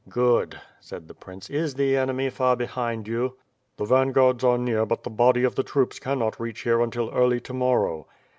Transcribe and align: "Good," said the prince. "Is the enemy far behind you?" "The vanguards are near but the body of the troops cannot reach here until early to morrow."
"Good," 0.09 0.59
said 0.79 1.07
the 1.07 1.13
prince. 1.13 1.47
"Is 1.51 1.75
the 1.75 1.95
enemy 1.95 2.31
far 2.31 2.55
behind 2.55 3.07
you?" 3.07 3.37
"The 3.77 3.85
vanguards 3.85 4.43
are 4.43 4.57
near 4.57 4.83
but 4.83 5.03
the 5.03 5.11
body 5.11 5.43
of 5.43 5.53
the 5.53 5.61
troops 5.61 5.99
cannot 5.99 6.39
reach 6.39 6.61
here 6.61 6.81
until 6.81 7.11
early 7.11 7.39
to 7.41 7.53
morrow." 7.53 8.07